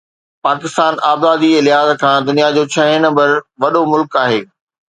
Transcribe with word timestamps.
پاڪستان 0.45 0.93
آبادي 1.11 1.49
جي 1.51 1.59
لحاظ 1.67 1.89
کان 2.05 2.17
دنيا 2.29 2.47
جو 2.57 2.63
ڇهين 2.73 2.99
نمبر 3.07 3.37
وڏو 3.63 3.87
ملڪ 3.93 4.23
آهي 4.25 4.43